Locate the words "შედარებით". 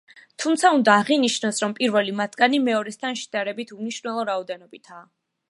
3.23-3.77